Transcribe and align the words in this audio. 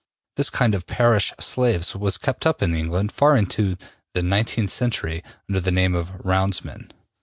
This 0.35 0.49
kind 0.49 0.73
of 0.73 0.87
parish 0.87 1.31
slaves 1.39 1.95
was 1.95 2.17
kept 2.17 2.47
up 2.47 2.63
in 2.63 2.73
England 2.73 3.11
until 3.11 3.15
far 3.17 3.37
into 3.37 3.77
the 4.15 4.21
19th 4.21 4.71
century 4.71 5.23
under 5.47 5.59
the 5.59 5.71
name 5.71 5.93
of 5.93 6.09
``roundsmen.'' 6.09 6.89